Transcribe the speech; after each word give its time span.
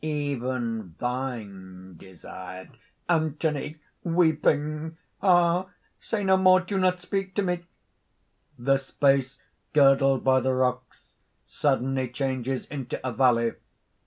Even 0.03 0.95
thine 0.97 1.93
desired..." 1.95 2.71
ANTHONY 3.09 3.77
(weeping). 4.03 4.97
"Ah! 5.21 5.67
say 5.99 6.23
no 6.23 6.37
more! 6.37 6.59
do 6.61 6.79
not 6.79 6.99
speak 6.99 7.35
to 7.35 7.43
me!" 7.43 7.65
(_The 8.59 8.79
space 8.79 9.37
girdled 9.73 10.23
by 10.23 10.39
the 10.39 10.55
rocks 10.55 11.13
suddenly 11.45 12.09
changes 12.09 12.65
into 12.65 12.99
a 13.07 13.13
valley. 13.13 13.51